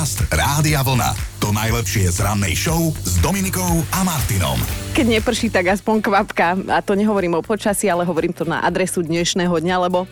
[0.00, 1.12] Podcast Rádia Vlna.
[1.44, 4.56] To najlepšie z rannej show s Dominikou a Martinom.
[4.96, 6.56] Keď neprší, tak aspoň kvapka.
[6.72, 10.08] A to nehovorím o počasí, ale hovorím to na adresu dnešného dňa, lebo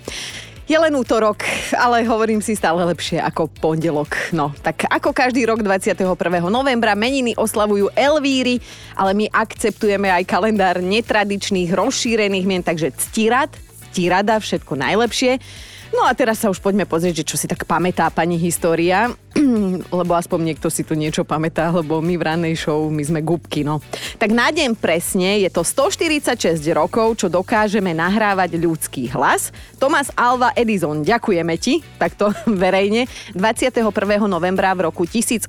[0.68, 1.40] je len útorok,
[1.72, 4.12] ale hovorím si stále lepšie ako pondelok.
[4.36, 6.04] No, tak ako každý rok 21.
[6.52, 8.60] novembra meniny oslavujú Elvíry,
[8.92, 13.56] ale my akceptujeme aj kalendár netradičných, rozšírených mien, takže ctirad,
[13.96, 15.40] ctirada, všetko najlepšie.
[15.94, 19.12] No a teraz sa už poďme pozrieť, že čo si tak pamätá pani história.
[19.98, 23.62] lebo aspoň niekto si tu niečo pamätá, lebo my v ranej show, my sme gubky,
[23.62, 23.78] no.
[24.18, 29.54] Tak na deň presne je to 146 rokov, čo dokážeme nahrávať ľudský hlas.
[29.78, 33.06] Thomas Alva Edison, ďakujeme ti, takto verejne.
[33.36, 33.84] 21.
[34.26, 35.48] novembra v roku 1877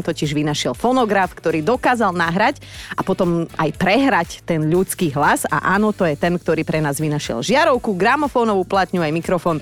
[0.00, 2.62] totiž vynašiel fonograf, ktorý dokázal nahrať
[2.96, 6.96] a potom aj prehrať ten ľudský hlas a áno, to je ten, ktorý pre nás
[6.96, 9.58] vynašiel žiarovku, gramofónovú platňu aj mikrofón.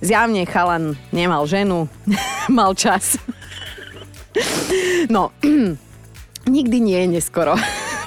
[0.00, 1.88] Zjavne chalan nemal ženu,
[2.58, 3.18] mal čas.
[5.10, 5.32] No,
[6.46, 7.56] nikdy nie je neskoro.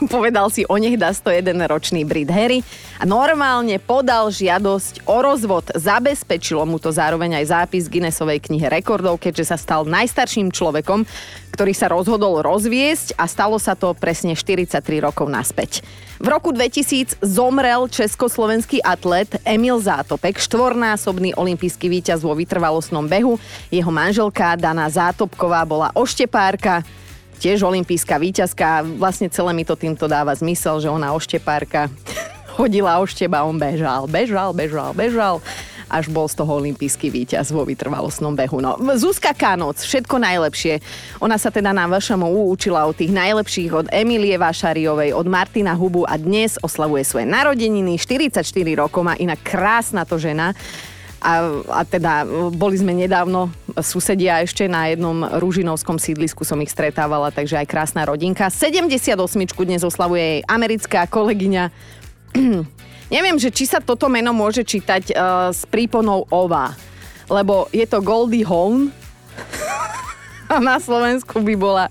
[0.10, 2.66] Povedal si onehda 101 ročný Brit Harry
[2.98, 5.70] a normálne podal žiadosť o rozvod.
[5.78, 11.06] Zabezpečilo mu to zároveň aj zápis Guinnessovej knihe rekordov, keďže sa stal najstarším človekom,
[11.54, 15.86] ktorý sa rozhodol rozviesť a stalo sa to presne 43 rokov naspäť.
[16.18, 23.38] V roku 2000 zomrel československý atlet Emil Zátopek, štvornásobný olimpijský víťaz vo vytrvalostnom behu.
[23.70, 26.86] Jeho manželka Dana Zátopková bola oštepárka,
[27.42, 28.86] tiež olimpijská víťazka.
[29.02, 31.90] Vlastne celé mi to týmto dáva zmysel, že ona oštepárka
[32.56, 35.42] chodila o šteba, on bežal, bežal, bežal, bežal
[35.92, 38.64] až bol z toho olimpijský víťaz vo vytrvalostnom behu.
[38.64, 40.80] No, Zuzka Kánoc, všetko najlepšie.
[41.20, 46.08] Ona sa teda na vašom učila od tých najlepších, od Emilie Vašariovej, od Martina Hubu
[46.08, 48.40] a dnes oslavuje svoje narodeniny, 44
[48.80, 50.56] rokov má inak krásna to žena.
[51.22, 57.30] A, a teda boli sme nedávno susedia ešte na jednom rúžinovskom sídlisku som ich stretávala,
[57.30, 58.50] takže aj krásna rodinka.
[58.50, 59.14] 78
[59.62, 61.70] dnes oslavuje jej americká kolegyňa.
[63.14, 66.74] Neviem, že či sa toto meno môže čítať uh, s príponou ova,
[67.30, 68.90] lebo je to Goldie Hawn
[70.52, 71.86] a na Slovensku by bola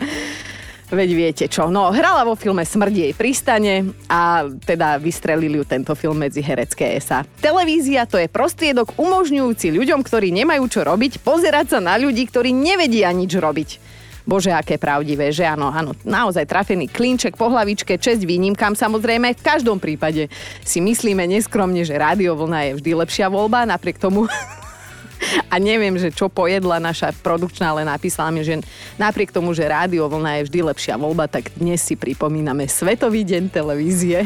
[0.91, 1.71] Veď viete čo.
[1.71, 6.99] No, hrala vo filme Smrdí jej pristane a teda vystrelili ju tento film medzi herecké
[6.99, 7.23] esa.
[7.39, 12.51] Televízia to je prostriedok umožňujúci ľuďom, ktorí nemajú čo robiť, pozerať sa na ľudí, ktorí
[12.51, 13.71] nevedia nič robiť.
[14.27, 19.33] Bože, aké pravdivé, že áno, áno, naozaj trafený klinček po hlavičke, česť výnimkám samozrejme.
[19.35, 20.29] V každom prípade
[20.63, 24.27] si myslíme neskromne, že rádiovlna je vždy lepšia voľba, napriek tomu
[25.53, 28.65] a neviem, že čo pojedla naša produkčná, ale napísala mi, že
[28.97, 33.53] napriek tomu, že rádio vlna je vždy lepšia voľba, tak dnes si pripomíname Svetový deň
[33.53, 34.25] televízie.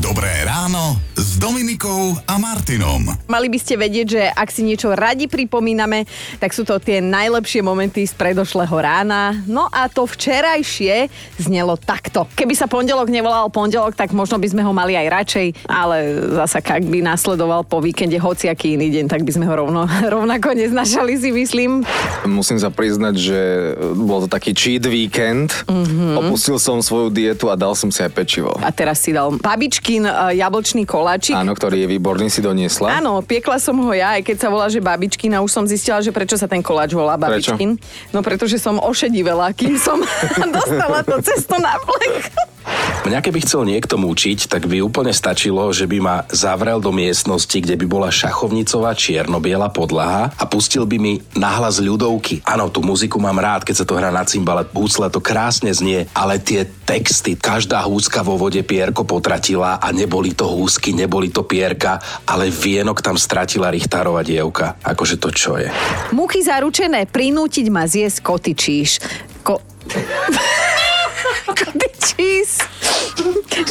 [0.00, 3.04] Dobré ráno s Dominikou a Martinom.
[3.28, 6.08] Mali by ste vedieť, že ak si niečo radi pripomíname,
[6.40, 9.36] tak sú to tie najlepšie momenty z predošlého rána.
[9.44, 12.24] No a to včerajšie znelo takto.
[12.32, 15.96] Keby sa pondelok nevolal pondelok, tak možno by sme ho mali aj radšej, ale
[16.40, 20.29] zasa ak by nasledoval po víkende hociaký iný deň, tak by sme ho rovno, rovno
[20.30, 21.82] rovnako neznašali si myslím.
[22.22, 23.40] Musím sa priznať, že
[23.98, 25.50] bol to taký cheat weekend.
[25.66, 26.22] Mm-hmm.
[26.22, 28.54] Opustil som svoju dietu a dal som si aj pečivo.
[28.62, 31.34] A teraz si dal babičkin uh, jablčný koláčik.
[31.34, 33.02] Áno, ktorý je výborný, si doniesla.
[33.02, 36.14] Áno, piekla som ho ja, aj keď sa volá, že a už som zistila, že
[36.14, 37.74] prečo sa ten koláč volá babičkin.
[37.74, 38.14] Prečo?
[38.14, 39.98] No pretože som ošedivela, kým som
[40.54, 42.30] dostala to cesto na plech.
[43.00, 47.56] Mňa keby chcel niekto mučiť, tak by úplne stačilo, že by ma zavrel do miestnosti,
[47.56, 52.44] kde by bola šachovnicová čierno-biela podlaha a pustil by mi nahlas ľudovky.
[52.44, 56.12] Áno, tú muziku mám rád, keď sa to hrá na cymbale, húcle to krásne znie,
[56.12, 61.48] ale tie texty, každá húska vo vode pierko potratila a neboli to húsky, neboli to
[61.48, 61.96] pierka,
[62.28, 64.76] ale vienok tam stratila Richtárova dievka.
[64.84, 65.72] Akože to čo je?
[66.12, 69.00] Muchy zaručené, prinútiť ma zjesť kotyčíš.
[69.40, 69.56] Ko...
[72.00, 72.64] kotyčís.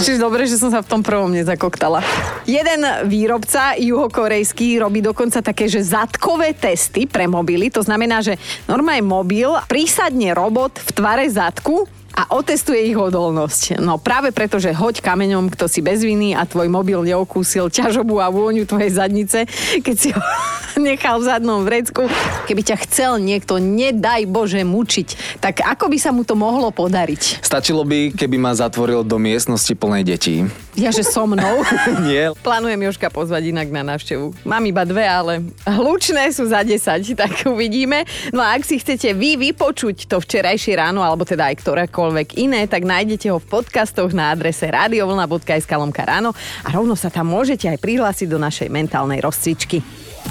[0.05, 2.05] Čiže dobre, že som sa v tom prvom nezakoktala.
[2.45, 7.73] Jeden výrobca juhokorejský robí dokonca také, že zadkové testy pre mobily.
[7.73, 8.37] To znamená, že
[8.69, 13.79] normálne mobil prísadne robot v tvare zadku a otestuje ich odolnosť.
[13.79, 18.19] No práve preto, že hoď kameňom, kto si bez viny a tvoj mobil neokúsil ťažobu
[18.19, 19.45] a vôňu tvojej zadnice,
[19.81, 20.21] keď si ho
[20.79, 22.07] nechal v zadnom vrecku.
[22.47, 27.43] Keby ťa chcel niekto, nedaj Bože, mučiť, tak ako by sa mu to mohlo podariť?
[27.43, 30.35] Stačilo by, keby ma zatvoril do miestnosti plnej detí.
[30.79, 31.59] Ja, že so mnou?
[32.07, 32.31] Nie.
[32.39, 34.47] Plánujem Joška pozvať inak na návštevu.
[34.47, 36.79] Mám iba dve, ale hlučné sú za 10,
[37.21, 38.07] tak uvidíme.
[38.31, 41.59] No a ak si chcete vy vypočuť to včerajšie ráno, alebo teda aj
[41.99, 46.31] ktorékoľvek iné, tak nájdete ho v podcastoch na adrese radiovlna.sk lomka ráno
[46.63, 49.83] a rovno sa tam môžete aj prihlásiť do našej mentálnej rozcvičky.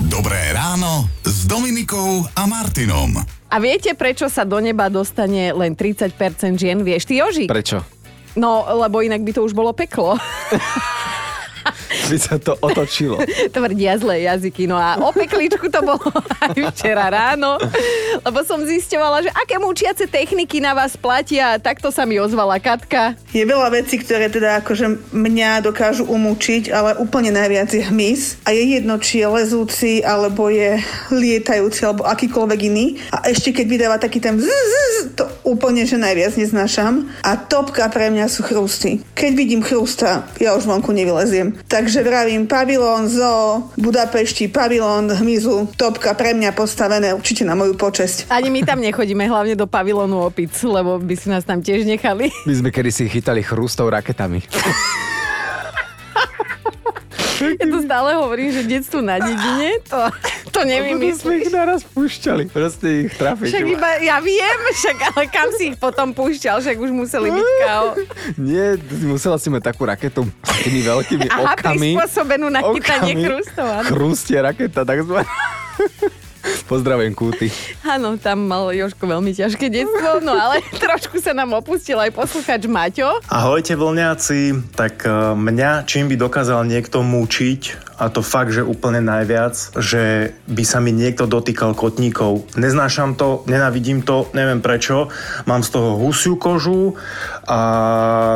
[0.08, 3.20] Dobré ráno s Dominikou a Martinom.
[3.52, 6.16] A viete, prečo sa do neba dostane len 30%
[6.56, 6.80] žien?
[6.80, 7.52] Vieš, ty Jožík?
[7.52, 7.84] Prečo?
[8.32, 10.16] No, lebo inak by to už bolo peklo.
[12.08, 13.20] By sa to otočilo.
[13.54, 14.68] Tvrdia zlé jazyky.
[14.68, 16.08] No a o pekličku to bolo
[16.44, 17.56] aj včera ráno,
[18.24, 21.56] lebo som zisťovala, že aké mučiace techniky na vás platia.
[21.60, 23.14] Takto sa mi ozvala Katka.
[23.32, 28.42] Je veľa vecí, ktoré teda akože mňa dokážu umúčiť, ale úplne najviac je hmyz.
[28.44, 30.80] A je jedno, či je lezúci, alebo je
[31.12, 32.98] lietajúci, alebo akýkoľvek iný.
[33.14, 37.08] A ešte keď vydáva taký ten zzz, to úplne, že najviac neznášam.
[37.24, 39.00] A topka pre mňa sú chrusty.
[39.16, 41.56] Keď vidím chrusta, ja už vonku nevyleziem.
[41.64, 48.28] Takže vravím, pavilón zo Budapešti, pavilón hmyzu, topka pre mňa postavené určite na moju počesť.
[48.28, 52.28] Ani my tam nechodíme, hlavne do pavilónu opic, lebo by si nás tam tiež nechali.
[52.44, 54.44] My sme kedysi chytali chrustov raketami.
[57.38, 59.98] Ja to stále hovorím, že detstvo na dedine, to,
[60.50, 61.46] to sme nevymyslíš.
[61.46, 62.50] ich naraz púšťali.
[62.50, 63.48] Proste ich trafiť.
[63.54, 67.48] Však iba, ja viem, však ale kam si ich potom púšťal, však už museli byť
[67.62, 67.84] kao.
[68.36, 68.74] Nie,
[69.06, 71.94] musela si mať takú raketu s tými veľkými Aha, okami.
[71.94, 73.66] prispôsobenú na chytanie chrustov.
[73.86, 75.30] Chrustie raketa, takzvaná.
[76.68, 77.48] Pozdravujem Kúty.
[77.80, 82.68] Áno, tam mal Joško veľmi ťažké detstvo, no ale trošku sa nám opustil aj posluchač
[82.68, 83.24] Maťo.
[83.32, 89.02] Ahojte vlňáci, tak e, mňa čím by dokázal niekto mučiť, a to fakt, že úplne
[89.02, 92.46] najviac, že by sa mi niekto dotýkal kotníkov.
[92.54, 95.10] Neznášam to, nenavidím to, neviem prečo.
[95.50, 96.94] Mám z toho husiu kožu
[97.48, 97.60] a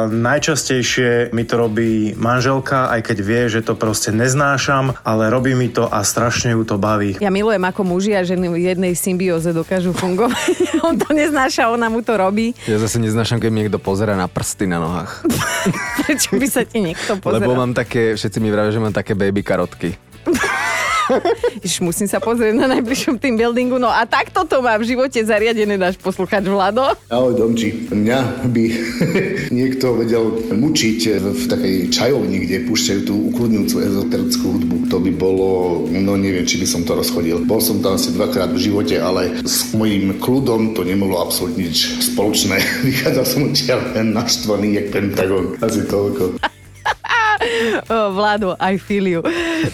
[0.08, 5.68] najčastejšie mi to robí manželka, aj keď vie, že to proste neznášam, ale robí mi
[5.68, 7.20] to a strašne ju to baví.
[7.20, 10.64] Ja milujem, ako muži a ženy v jednej symbióze dokážu fungovať.
[10.88, 12.56] On to neznáša, ona mu to robí.
[12.64, 15.22] Ja zase neznášam, keď mi niekto pozera na prsty na nohách.
[16.02, 17.44] Prečo by sa ti niekto pozeral?
[17.44, 20.11] Lebo mám také, všetci mi vravia, že mám také baby karotky.
[21.62, 23.78] Iš, musím sa pozrieť na najbližšom tým buildingu.
[23.78, 26.90] No a takto to má v živote zariadené náš posluchač Vlado.
[27.06, 28.64] Ahoj Domči, mňa by
[29.62, 34.76] niekto vedel mučiť v takej čajovni, kde púšťajú tú ukludňujúcu ezoterickú hudbu.
[34.90, 35.48] To by bolo,
[35.86, 37.46] no neviem, či by som to rozchodil.
[37.46, 42.10] Bol som tam asi dvakrát v živote, ale s mojím kľudom to nemalo absolútne nič
[42.10, 42.58] spoločné.
[42.90, 45.54] Vychádzal som odtiaľ len naštvaný, jak Pentagon.
[45.62, 46.42] Asi toľko.
[48.58, 49.20] I feel you.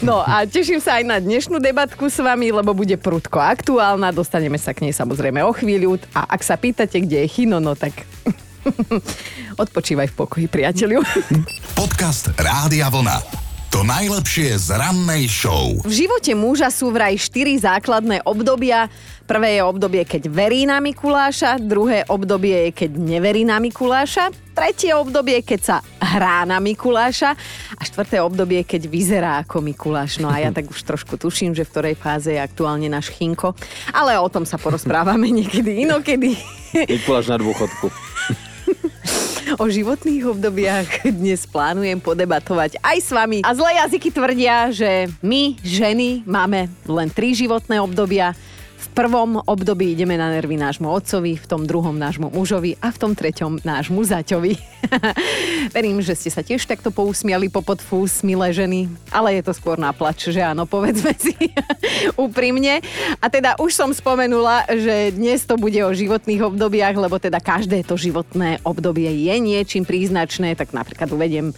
[0.01, 4.13] No a teším sa aj na dnešnú debatku s vami, lebo bude prudko aktuálna.
[4.13, 6.01] Dostaneme sa k nej samozrejme o chvíľu.
[6.17, 7.93] A ak sa pýtate, kde je Chino, no tak
[9.63, 11.05] odpočívaj v pokoji, priateľu.
[11.77, 13.49] Podcast Rádia Vlna.
[13.69, 15.77] To najlepšie z rannej show.
[15.85, 18.89] V živote muža sú vraj štyri základné obdobia.
[19.29, 24.91] Prvé je obdobie, keď verí na Mikuláša, druhé obdobie je, keď neverí na Mikuláša, tretie
[24.91, 27.31] obdobie, keď sa hrá na Mikuláša
[27.79, 30.19] a štvrté obdobie, keď vyzerá ako Mikuláš.
[30.19, 33.55] No a ja tak už trošku tuším, že v ktorej fáze je aktuálne náš Chinko.
[33.95, 36.35] Ale o tom sa porozprávame niekedy inokedy.
[36.75, 37.87] Mikuláš na dôchodku.
[39.57, 43.39] O životných obdobiach dnes plánujem podebatovať aj s vami.
[43.41, 48.37] A zlé jazyky tvrdia, že my, ženy, máme len tri životné obdobia.
[48.79, 53.01] V prvom období ideme na nervy nášmu otcovi, v tom druhom nášmu mužovi a v
[53.03, 54.55] tom treťom nášmu zaťovi.
[55.75, 59.75] Verím, že ste sa tiež takto pousmiali po podfús, milé ženy, ale je to skôr
[59.75, 61.35] na plač, že áno, povedzme si
[62.15, 62.79] úprimne.
[63.19, 67.83] A teda už som spomenula, že dnes to bude o životných obdobiach, lebo teda každé
[67.83, 71.51] to životné obdobie je niečím príznačné, tak napríklad uvediem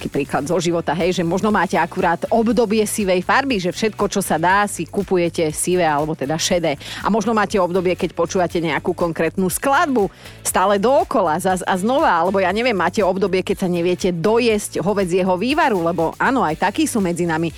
[0.00, 4.24] taký príklad zo života, hej, že možno máte akurát obdobie sivej farby, že všetko, čo
[4.24, 6.80] sa dá, si kupujete sivé alebo teda šedé.
[7.04, 10.08] A možno máte obdobie, keď počúvate nejakú konkrétnu skladbu
[10.40, 15.36] stále dookola, zas a znova, alebo ja neviem, máte obdobie, keď sa neviete dojesť hovedzieho
[15.36, 17.52] vývaru, lebo áno, aj takí sú medzi nami.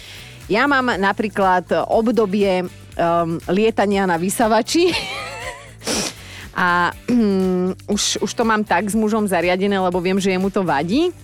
[0.51, 4.91] Ja mám napríklad obdobie um, lietania na vysavači.
[6.59, 10.67] A um, už, už to mám tak s mužom zariadené, lebo viem, že jemu to
[10.67, 11.15] vadí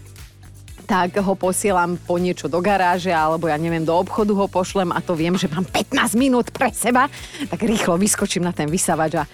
[0.88, 5.04] tak ho posielam po niečo do garáže alebo ja neviem, do obchodu ho pošlem a
[5.04, 7.12] to viem, že mám 15 minút pre seba,
[7.52, 9.24] tak rýchlo vyskočím na ten vysavač a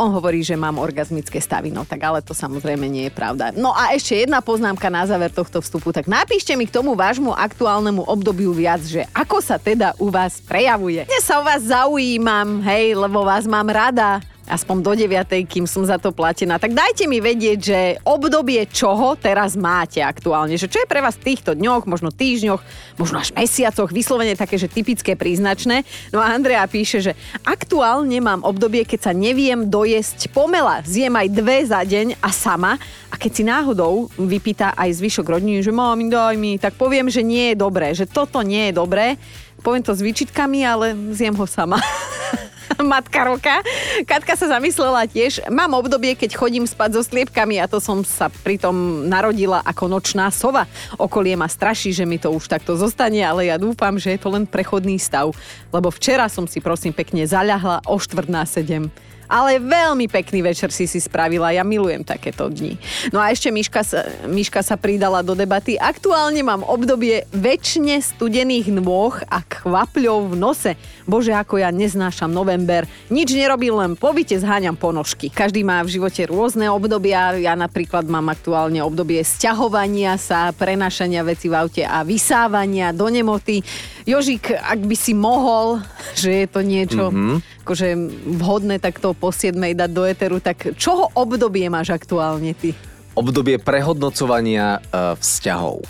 [0.00, 3.52] on hovorí, že mám orgazmické stavy, no tak ale to samozrejme nie je pravda.
[3.52, 7.36] No a ešte jedna poznámka na záver tohto vstupu, tak napíšte mi k tomu vášmu
[7.36, 11.04] aktuálnemu obdobiu viac, že ako sa teda u vás prejavuje.
[11.04, 15.84] Dnes sa o vás zaujímam, hej, lebo vás mám rada aspoň do 9, kým som
[15.84, 16.56] za to platená.
[16.56, 20.56] Tak dajte mi vedieť, že obdobie čoho teraz máte aktuálne.
[20.56, 22.60] Že čo je pre vás v týchto dňoch, možno týždňoch,
[22.96, 25.84] možno až mesiacoch, vyslovene také, že typické, príznačné.
[26.10, 27.12] No a Andrea píše, že
[27.44, 30.80] aktuálne mám obdobie, keď sa neviem dojesť pomela.
[30.82, 32.80] Zjem aj dve za deň a sama.
[33.12, 37.20] A keď si náhodou vypýta aj zvyšok rodiny, že mami, daj mi, tak poviem, že
[37.20, 39.20] nie je dobré, že toto nie je dobré.
[39.60, 41.76] Poviem to s výčitkami, ale zjem ho sama.
[42.92, 43.60] matka roka.
[44.04, 45.46] Katka sa zamyslela tiež.
[45.48, 50.28] Mám obdobie, keď chodím spať so sliepkami a to som sa pritom narodila ako nočná
[50.28, 50.68] sova.
[51.00, 54.28] Okolie ma straší, že mi to už takto zostane, ale ja dúfam, že je to
[54.32, 55.32] len prechodný stav.
[55.72, 58.92] Lebo včera som si prosím pekne zaľahla o štvrt na sedem.
[59.28, 61.52] Ale veľmi pekný večer si si spravila.
[61.52, 62.80] Ja milujem takéto dni.
[63.12, 65.76] No a ešte Miška sa, Miška sa pridala do debaty.
[65.76, 70.72] Aktuálne mám obdobie väčšine studených nôh a kvapľov v nose.
[71.04, 72.88] Bože, ako ja neznášam november.
[73.12, 75.28] Nič nerobím, len po byte zháňam ponožky.
[75.28, 77.36] Každý má v živote rôzne obdobia.
[77.36, 83.60] Ja napríklad mám aktuálne obdobie sťahovania sa, prenašania veci v aute a vysávania do nemoty.
[84.08, 85.84] Jožik, ak by si mohol,
[86.20, 87.57] že je to niečo mm-hmm.
[87.68, 88.00] Akože
[88.40, 92.72] vhodné takto po 7 dať do eteru, tak čoho obdobie máš aktuálne ty?
[93.12, 95.84] Obdobie prehodnocovania uh, vzťahov.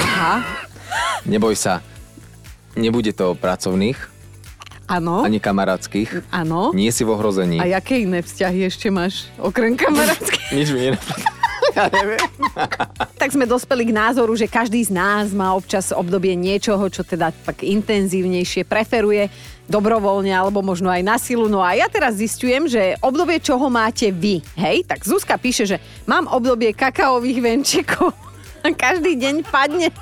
[0.00, 0.40] Aha,
[1.28, 1.84] Neboj sa,
[2.80, 4.00] nebude to pracovných,
[4.88, 5.20] áno.
[5.20, 6.32] ani kamarátskych.
[6.32, 6.72] Áno.
[6.72, 7.60] Nie si v ohrození.
[7.60, 10.56] A jaké iné vzťahy ešte máš, okrem kamarátskych?
[10.56, 11.29] Nič mi nenapadá.
[13.20, 17.32] tak sme dospeli k názoru, že každý z nás má občas obdobie niečoho, čo teda
[17.32, 19.30] tak intenzívnejšie preferuje
[19.70, 21.46] dobrovoľne alebo možno aj na silu.
[21.46, 24.82] No a ja teraz zistujem, že obdobie, čoho máte vy, hej?
[24.82, 25.78] Tak Zuzka píše, že
[26.10, 28.10] mám obdobie kakaových venčekov.
[28.82, 29.94] Každý deň padne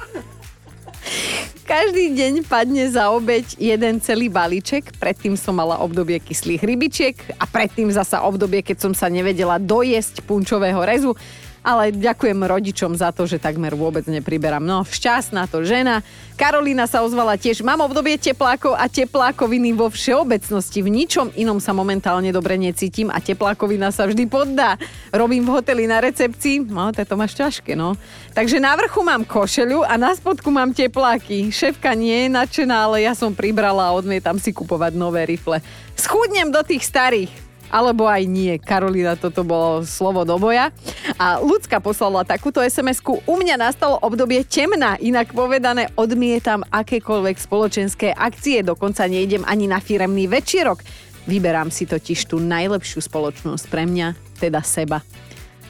[1.68, 4.96] každý deň padne za obeď jeden celý balíček.
[4.96, 10.24] Predtým som mala obdobie kyslých rybičiek a predtým zasa obdobie, keď som sa nevedela dojesť
[10.24, 11.12] punčového rezu
[11.62, 14.62] ale ďakujem rodičom za to, že takmer vôbec nepriberám.
[14.62, 16.00] No, šťastná to žena.
[16.38, 17.66] Karolína sa ozvala tiež.
[17.66, 20.86] Mám obdobie teplákov a teplákoviny vo všeobecnosti.
[20.86, 24.78] V ničom inom sa momentálne dobre necítim a teplákovina sa vždy poddá.
[25.10, 26.62] Robím v hoteli na recepcii.
[26.70, 27.98] No, to máš ťažké, no.
[28.38, 31.50] Takže na vrchu mám košeľu a na spodku mám tepláky.
[31.50, 35.58] Šéfka nie je nadšená, ale ja som pribrala a odmietam si kupovať nové rifle.
[35.98, 38.56] Schudnem do tých starých alebo aj nie.
[38.60, 40.72] Karolina, toto bolo slovo do boja.
[41.20, 43.20] A Lucka poslala takúto SMS-ku.
[43.24, 49.78] U mňa nastalo obdobie temna, inak povedané odmietam akékoľvek spoločenské akcie, dokonca nejdem ani na
[49.78, 50.80] firemný večierok.
[51.28, 55.04] Vyberám si totiž tú najlepšiu spoločnosť pre mňa, teda seba.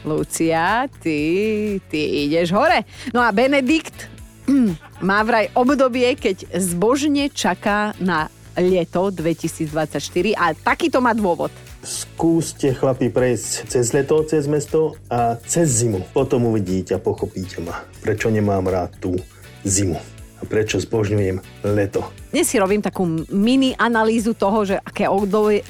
[0.07, 1.19] Lucia, ty,
[1.91, 2.87] ty ideš hore.
[3.11, 4.07] No a Benedikt
[5.09, 9.99] má vraj obdobie, keď zbožne čaká na leto 2024
[10.35, 11.51] a takýto má dôvod.
[11.79, 16.11] Skúste chlapi prejsť cez leto, cez mesto a cez zimu.
[16.11, 19.15] Potom uvidíte a pochopíte ma, prečo nemám rád tú
[19.63, 19.95] zimu
[20.39, 21.39] a prečo zbožňujem
[21.71, 22.03] leto.
[22.35, 25.63] Dnes si robím takú mini analýzu toho, že aké obdobie,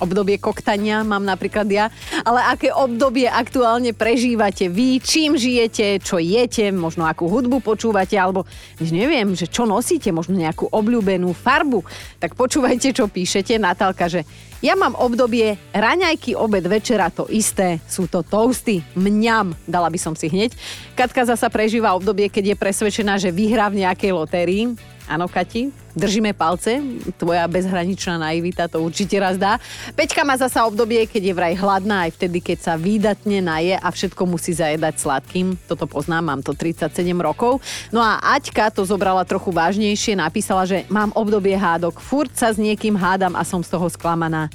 [0.00, 1.92] obdobie koktania mám napríklad ja,
[2.24, 8.48] ale aké obdobie aktuálne prežívate vy, čím žijete, čo jete, možno akú hudbu počúvate, alebo
[8.80, 11.84] neviem, že čo nosíte, možno nejakú obľúbenú farbu.
[12.16, 13.60] Tak počúvajte, čo píšete.
[13.60, 14.24] Natálka, že
[14.62, 20.14] ja mám obdobie raňajky, obed, večera, to isté, sú to toasty, mňam, dala by som
[20.14, 20.54] si hneď.
[20.94, 24.70] Katka zasa prežíva obdobie, keď je presvedčená, že vyhrá v nejakej lotérii.
[25.10, 26.78] Áno, Kati, držíme palce,
[27.18, 29.58] tvoja bezhraničná naivita to určite raz dá.
[29.98, 33.88] Peťka má zasa obdobie, keď je vraj hladná, aj vtedy, keď sa výdatne naje a
[33.90, 35.58] všetko musí zajedať sladkým.
[35.66, 37.58] Toto poznám, mám to 37 rokov.
[37.90, 42.62] No a Aťka to zobrala trochu vážnejšie, napísala, že mám obdobie hádok, furt sa s
[42.62, 44.51] niekým hádam a som z toho sklamaná.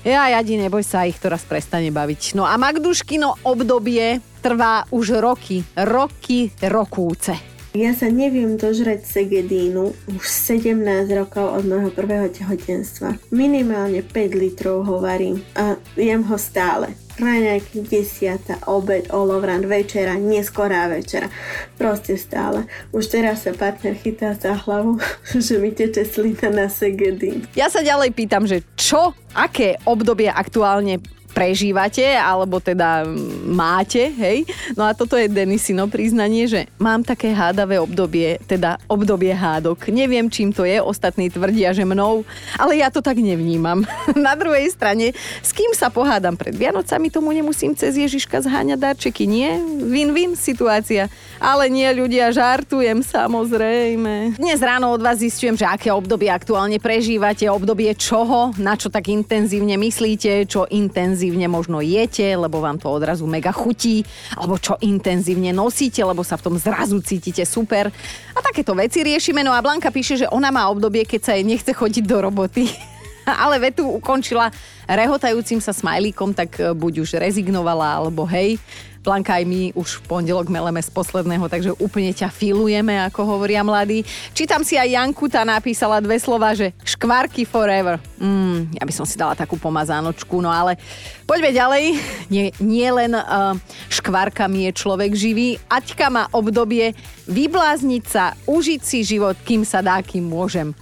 [0.00, 2.32] Ja, Jadi, neboj sa, ich to raz prestane baviť.
[2.32, 7.49] No a Magduškino obdobie trvá už roky, roky, rokúce.
[7.70, 10.74] Ja sa neviem dožrať segedínu už 17
[11.14, 13.14] rokov od môjho prvého tehotenstva.
[13.30, 16.98] Minimálne 5 litrov ho varím a jem ho stále.
[17.14, 21.30] Raňajky, desiata, obed, olovran, večera, neskorá večera.
[21.78, 22.66] Proste stále.
[22.90, 24.98] Už teraz sa partner chytá za hlavu,
[25.46, 27.46] že mi teče slina na segedín.
[27.54, 30.98] Ja sa ďalej pýtam, že čo, aké obdobie aktuálne
[31.30, 33.06] prežívate, alebo teda
[33.46, 34.44] máte, hej.
[34.74, 39.88] No a toto je Denisino priznanie, že mám také hádavé obdobie, teda obdobie hádok.
[39.88, 42.26] Neviem, čím to je, ostatní tvrdia, že mnou,
[42.58, 43.86] ale ja to tak nevnímam.
[44.18, 49.24] Na druhej strane, s kým sa pohádam pred Vianocami, tomu nemusím cez Ježiška zháňať darčeky,
[49.24, 49.48] nie?
[49.86, 51.06] Win-win situácia.
[51.40, 54.36] Ale nie, ľudia, žartujem samozrejme.
[54.36, 59.08] Dnes ráno od vás zistujem, že aké obdobie aktuálne prežívate, obdobie čoho, na čo tak
[59.08, 64.00] intenzívne myslíte, čo intenzívne intenzívne možno jete, lebo vám to odrazu mega chutí,
[64.32, 67.92] alebo čo intenzívne nosíte, lebo sa v tom zrazu cítite super.
[68.32, 69.44] A takéto veci riešime.
[69.44, 72.72] No a Blanka píše, že ona má obdobie, keď sa jej nechce chodiť do roboty.
[73.44, 74.48] Ale vetu ukončila
[74.88, 78.56] rehotajúcim sa smajlíkom, tak buď už rezignovala, alebo hej,
[79.00, 83.64] Blanka, aj my už v pondelok meleme z posledného, takže úplne ťa filujeme, ako hovoria
[83.64, 84.04] mladí.
[84.36, 87.96] Čítam si aj Janku, tá napísala dve slova, že škvarky forever.
[88.20, 90.76] Mm, ja by som si dala takú pomazánočku, no ale
[91.24, 91.84] poďme ďalej.
[92.28, 93.56] Nie, nie len uh,
[93.88, 95.56] škvarkami je človek živý.
[95.72, 96.92] Aťka má obdobie
[97.24, 100.76] vyblázniť sa, užiť si život, kým sa dá, kým môžem.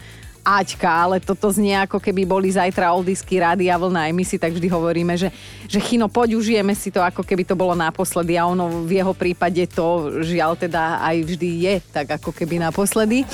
[0.49, 4.09] Aťka, ale toto znie ako keby boli zajtra oldisky rádia vlna.
[4.09, 5.29] Aj my si tak vždy hovoríme, že,
[5.69, 8.41] že chino, poď užijeme si to, ako keby to bolo naposledy.
[8.41, 13.29] A ono v jeho prípade to žiaľ teda aj vždy je tak ako keby naposledy.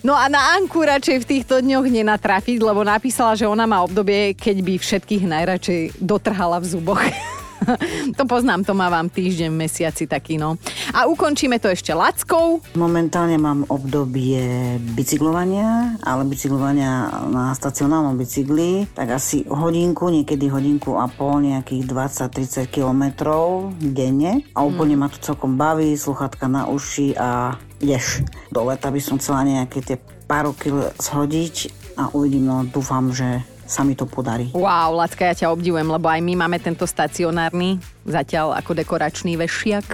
[0.00, 4.32] No a na Anku radšej v týchto dňoch nenatrafiť, lebo napísala, že ona má obdobie,
[4.32, 7.04] keď by všetkých najradšej dotrhala v zuboch.
[8.18, 10.56] to poznám, to mávam týždeň, mesiaci taký, no.
[10.92, 12.60] A ukončíme to ešte lackou.
[12.76, 21.08] Momentálne mám obdobie bicyklovania, ale bicyklovania na stacionálnom bicykli, tak asi hodinku, niekedy hodinku a
[21.08, 25.00] pol, nejakých 20-30 kilometrov denne a úplne mm.
[25.00, 28.24] ma to celkom baví, sluchatka na uši a ideš.
[28.52, 33.44] Do leta by som chcela nejaké tie pár kil zhodiť a uvidím, no dúfam, že
[33.64, 34.52] sa mi to podarí.
[34.52, 39.84] Wow, Lacka, ja ťa obdivujem, lebo aj my máme tento stacionárny, zatiaľ ako dekoračný vešiak.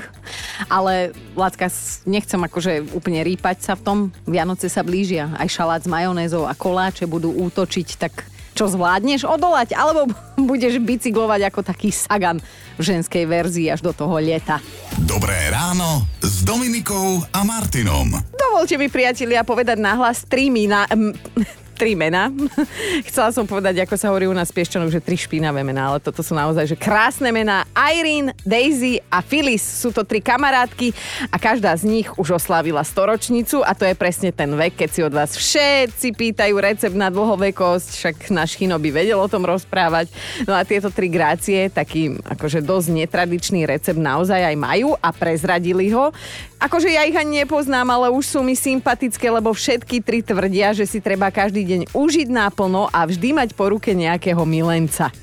[0.68, 1.70] Ale Lacka,
[2.06, 3.98] nechcem akože úplne rýpať sa v tom.
[4.26, 9.72] Vianoce sa blížia, aj šalát s majonézou a koláče budú útočiť, tak čo zvládneš odolať,
[9.72, 10.10] alebo
[10.50, 12.42] budeš bicyklovať ako taký sagan
[12.76, 14.58] v ženskej verzii až do toho leta.
[15.00, 18.20] Dobré ráno s Dominikou a Martinom.
[18.34, 20.84] Dovolte mi, priatelia, povedať nahlas tri, mina,
[21.80, 22.28] tri mená.
[23.08, 26.20] Chcela som povedať, ako sa hovorí u nás Piešťanov, že tri špinavé mená, ale toto
[26.20, 27.64] sú naozaj že krásne mená.
[27.72, 30.92] Irene, Daisy a Phyllis sú to tri kamarátky
[31.32, 35.00] a každá z nich už oslávila storočnicu a to je presne ten vek, keď si
[35.00, 40.12] od vás všetci pýtajú recept na dlhovekosť, však náš Chino by vedel o tom rozprávať.
[40.44, 45.88] No a tieto tri grácie, taký akože dosť netradičný recept naozaj aj majú a prezradili
[45.96, 46.12] ho.
[46.60, 50.84] Akože ja ich ani nepoznám, ale už sú mi sympatické, lebo všetky tri tvrdia, že
[50.84, 55.14] si treba každý deň užiť náplno a vždy mať po ruke nejakého milenca.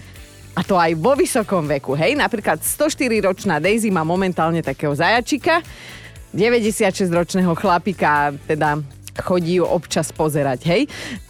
[0.58, 2.16] A to aj vo vysokom veku, hej?
[2.18, 5.62] Napríklad 104-ročná Daisy má momentálne takého zajačika,
[6.34, 8.82] 96-ročného chlapika, teda
[9.22, 10.82] chodí ju občas pozerať, hej.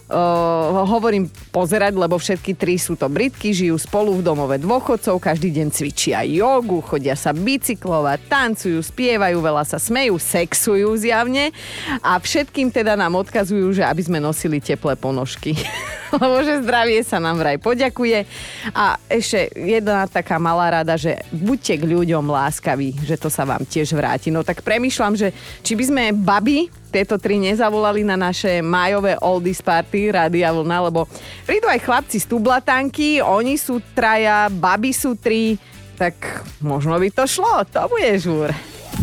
[0.08, 5.52] Uh, hovorím pozerať, lebo všetky tri sú to Britky, žijú spolu v domove dôchodcov, každý
[5.52, 11.52] deň cvičia jogu, chodia sa bicyklovať, tancujú, spievajú, veľa sa smejú, sexujú zjavne
[12.00, 15.52] a všetkým teda nám odkazujú, že aby sme nosili teplé ponožky.
[16.16, 18.24] lebo že zdravie sa nám vraj poďakuje.
[18.72, 23.68] A ešte jedna taká malá rada, že buďte k ľuďom láskaví, že to sa vám
[23.68, 24.32] tiež vráti.
[24.32, 29.60] No tak premyšľam, že či by sme baby tieto tri nezavolali na naše majové oldies
[29.60, 31.04] party Rádia Vlna, lebo
[31.44, 35.60] prídu aj chlapci z Tublatanky, oni sú traja, baby sú tri,
[36.00, 38.48] tak možno by to šlo, to bude žúr.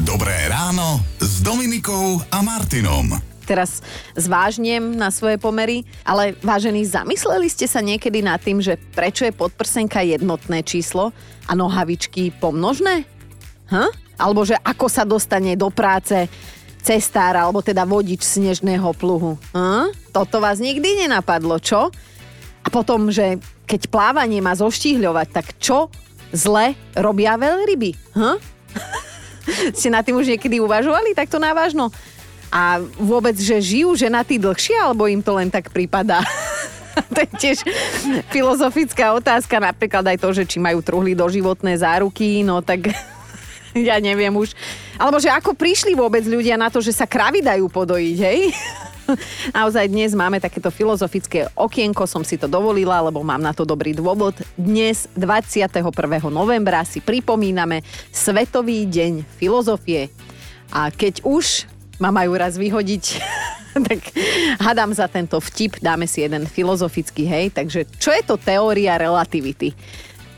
[0.01, 3.85] Dobré ráno s Dominikou a Martinom teraz
[4.17, 9.31] zvážnem na svoje pomery, ale vážení, zamysleli ste sa niekedy nad tým, že prečo je
[9.31, 11.13] podprsenka jednotné číslo
[11.45, 13.05] a nohavičky pomnožné?
[13.69, 13.93] Hm?
[14.17, 16.25] Alebo že ako sa dostane do práce
[16.85, 19.41] cestár alebo teda vodič snežného pluhu.
[19.57, 19.89] Hm?
[20.13, 21.89] Toto vás nikdy nenapadlo, čo?
[22.61, 25.89] A potom, že keď plávanie má zoštíhľovať, tak čo
[26.29, 27.91] zle robia veľryby?
[28.13, 28.37] Hm?
[29.77, 31.89] Ste na tým už niekedy uvažovali takto návažno?
[32.53, 36.21] A vôbec, že žijú ženatí dlhšie, alebo im to len tak prípada?
[37.13, 37.57] to je tiež
[38.31, 42.93] filozofická otázka, napríklad aj to, že či majú truhly doživotné záruky, no tak
[43.89, 44.55] ja neviem už.
[44.95, 48.39] Alebo že ako prišli vôbec ľudia na to, že sa kravy dajú podojiť, hej?
[49.57, 53.93] Naozaj dnes máme takéto filozofické okienko, som si to dovolila, lebo mám na to dobrý
[53.93, 54.33] dôvod.
[54.57, 55.83] Dnes, 21.
[56.31, 60.09] novembra, si pripomíname Svetový deň filozofie.
[60.73, 61.69] A keď už
[62.01, 63.03] ma majú raz vyhodiť,
[63.91, 63.99] tak
[64.57, 67.51] hadám za tento vtip, dáme si jeden filozofický, hej.
[67.53, 69.75] Takže čo je to teória relativity?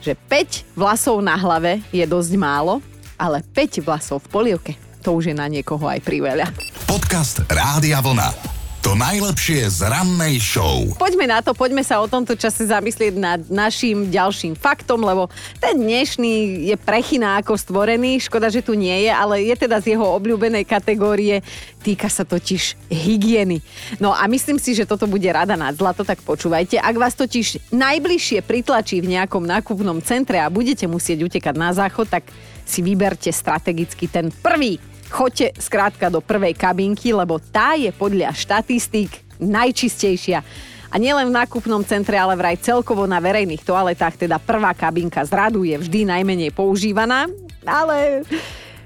[0.04, 2.84] Že 5 vlasov na hlave je dosť málo,
[3.17, 6.53] ale 5 vlasov v polievke, to už je na niekoho aj priveľa.
[6.86, 8.58] Podcast Rádia Vlna.
[8.86, 10.88] To najlepšie z rannej show.
[10.95, 15.27] Poďme na to, poďme sa o tomto čase zamyslieť nad našim ďalším faktom, lebo
[15.60, 19.91] ten dnešný je prechyná ako stvorený, škoda, že tu nie je, ale je teda z
[19.91, 21.43] jeho obľúbenej kategórie,
[21.84, 23.60] týka sa totiž hygieny.
[23.99, 26.80] No a myslím si, že toto bude rada nad zlato, tak počúvajte.
[26.80, 32.08] Ak vás totiž najbližšie pritlačí v nejakom nákupnom centre a budete musieť utekať na záchod,
[32.08, 32.23] tak
[32.67, 39.39] si vyberte strategicky ten prvý Choďte skrátka do prvej kabinky, lebo tá je podľa štatistík
[39.39, 40.43] najčistejšia.
[40.88, 45.32] A nielen v nákupnom centre, ale vraj celkovo na verejných toaletách, teda prvá kabinka z
[45.32, 47.27] radu je vždy najmenej používaná.
[47.63, 48.23] Ale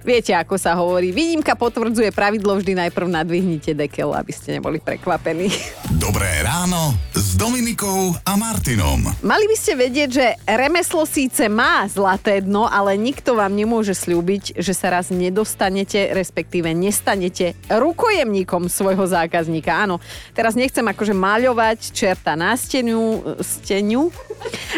[0.05, 1.13] viete, ako sa hovorí.
[1.13, 5.49] Výnimka potvrdzuje pravidlo vždy najprv nadvihnite dekel, aby ste neboli prekvapení.
[5.97, 6.97] Dobré ráno
[7.31, 9.07] s Dominikou a Martinom.
[9.23, 14.59] Mali by ste vedieť, že remeslo síce má zlaté dno, ale nikto vám nemôže slúbiť,
[14.59, 19.71] že sa raz nedostanete, respektíve nestanete rukojemníkom svojho zákazníka.
[19.71, 20.03] Áno,
[20.35, 24.11] teraz nechcem akože maľovať čerta na stenu, stenu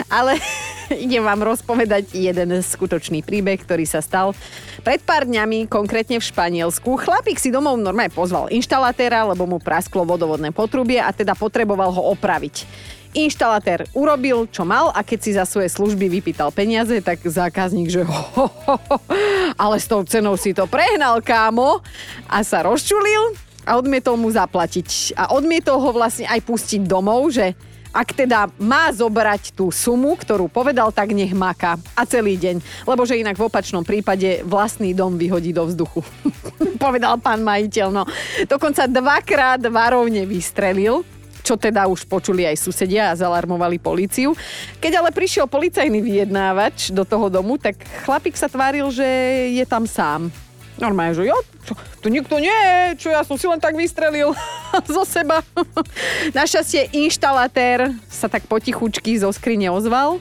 [0.06, 0.38] ale
[0.96, 4.38] idem vám rozpovedať jeden skutočný príbeh, ktorý sa stal
[4.86, 6.98] pred pár dňami, konkrétne v Španielsku.
[6.98, 12.14] Chlapík si domov normálne pozval inštalatéra, lebo mu prasklo vodovodné potrubie a teda potreboval ho
[12.14, 12.66] opraviť.
[13.14, 18.02] Inštalatér urobil, čo mal a keď si za svoje služby vypýtal peniaze, tak zákazník, že
[18.02, 18.98] ho, ho, ho,
[19.54, 21.86] ale s tou cenou si to prehnal, kámo,
[22.26, 23.38] a sa rozčulil
[23.70, 25.14] a odmietol mu zaplatiť.
[25.14, 27.54] A odmietol ho vlastne aj pustiť domov, že
[27.94, 31.78] ak teda má zobrať tú sumu, ktorú povedal, tak nech maka.
[31.94, 32.86] A celý deň.
[32.90, 36.02] Lebo že inak v opačnom prípade vlastný dom vyhodí do vzduchu.
[36.84, 37.88] povedal pán majiteľ.
[37.94, 38.04] No.
[38.50, 41.06] Dokonca dvakrát varovne vystrelil
[41.44, 44.32] čo teda už počuli aj susedia a zalarmovali políciu.
[44.80, 47.76] Keď ale prišiel policajný vyjednávač do toho domu, tak
[48.08, 49.04] chlapík sa tváril, že
[49.52, 50.32] je tam sám.
[50.82, 54.34] Normálne, že jo, čo, tu nikto nie čo ja som si len tak vystrelil
[54.96, 55.42] zo seba.
[56.38, 60.18] Našťastie inštalatér sa tak potichučky zo skrine ozval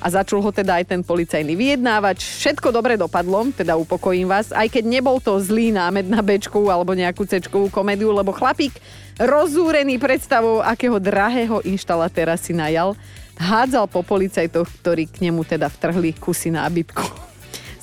[0.00, 2.20] a začul ho teda aj ten policajný vyjednávač.
[2.44, 6.92] Všetko dobre dopadlo, teda upokojím vás, aj keď nebol to zlý námed na bečku alebo
[6.92, 8.76] nejakú cečkovú komédiu, lebo chlapík
[9.18, 12.98] rozúrený predstavou, akého drahého inštalatéra si najal,
[13.38, 17.04] hádzal po policajtoch, ktorí k nemu teda vtrhli kusy nábytku.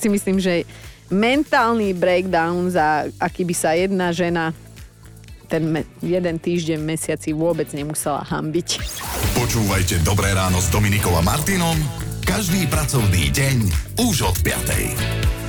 [0.01, 0.65] Si myslím, že
[1.11, 4.55] mentálny breakdown, za aký by sa jedna žena
[5.51, 8.79] ten me- jeden týždeň, mesiaci vôbec nemusela hambiť.
[9.35, 11.75] Počúvajte Dobré ráno s Dominikou a Martinom
[12.23, 13.57] každý pracovný deň
[14.07, 15.40] už od 5.